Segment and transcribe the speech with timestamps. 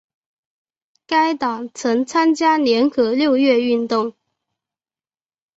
[1.05, 4.15] 该党曾参加联合六月运动。